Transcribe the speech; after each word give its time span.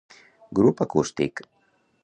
Grup 0.59 0.81
acústic. 0.85 1.45